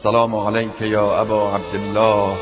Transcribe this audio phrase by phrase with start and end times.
[0.00, 2.36] السلام عليك يا أبا عبد الله.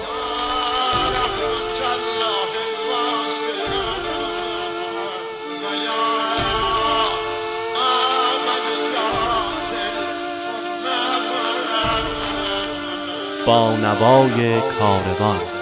[13.46, 15.57] با نوای کاروان.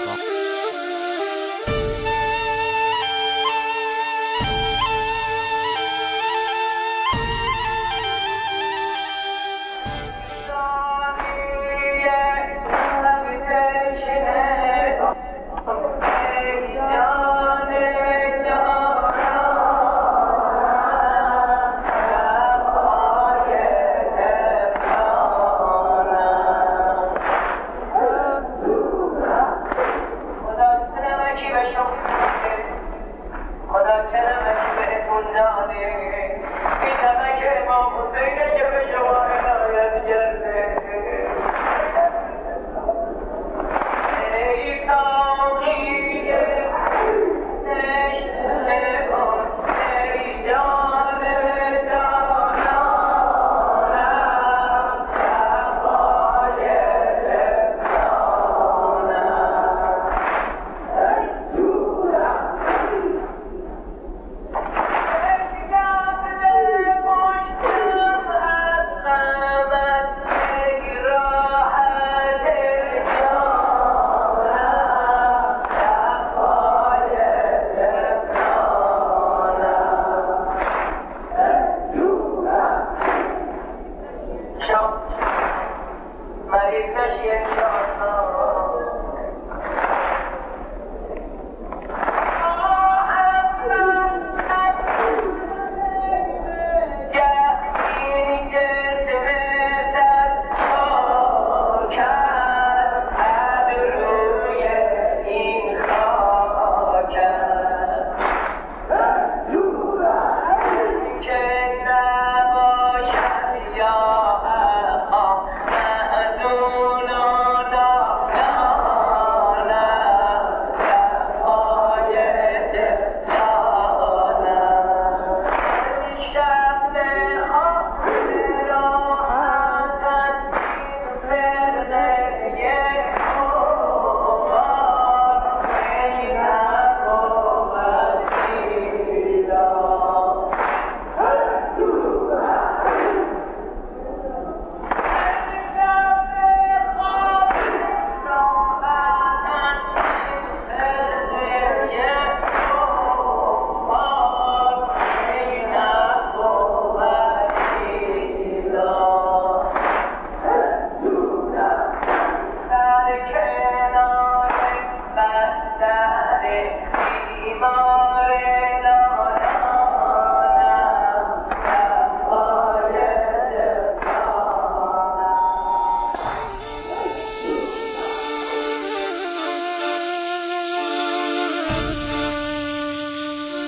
[37.94, 38.35] Hussein.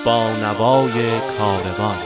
[0.05, 1.97] با نوای کاروان.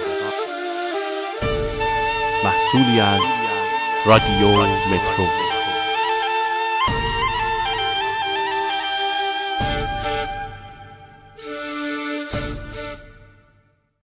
[2.44, 3.22] محصولی از
[4.06, 5.53] رادیو مترو.